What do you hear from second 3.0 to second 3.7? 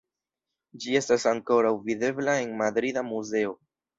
muzeo.